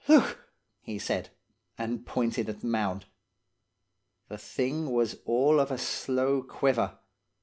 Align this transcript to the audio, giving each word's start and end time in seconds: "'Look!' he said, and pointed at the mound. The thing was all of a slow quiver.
"'Look!' 0.07 0.49
he 0.81 0.97
said, 0.97 1.29
and 1.77 2.07
pointed 2.07 2.49
at 2.49 2.61
the 2.61 2.65
mound. 2.65 3.05
The 4.29 4.39
thing 4.39 4.89
was 4.91 5.19
all 5.25 5.59
of 5.59 5.69
a 5.69 5.77
slow 5.77 6.41
quiver. 6.41 6.97